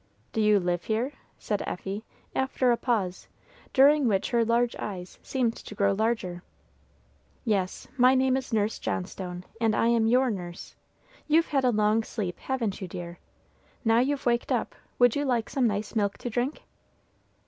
[0.33, 2.03] "Do you live here?" said Effie,
[2.35, 3.27] after a pause,
[3.71, 6.41] during which her large eyes seemed to grow larger.
[7.45, 7.87] "Yes.
[7.97, 10.73] My name is Nurse Johnstone, and I am your nurse.
[11.27, 13.19] You've had a long sleep, haven't you, dear?
[13.85, 16.63] Now you've waked up, would you like some nice milk to drink?"